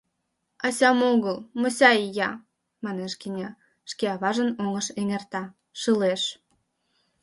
[0.65, 1.37] —Асям огыл...
[1.59, 2.31] мося ия,—
[2.83, 3.49] манеш Геня,
[3.91, 5.43] шке аважын оҥыш эҥерта,
[5.81, 6.21] шылеш.